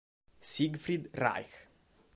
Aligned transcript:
Siegfried 0.41 1.13
Reich 1.13 1.53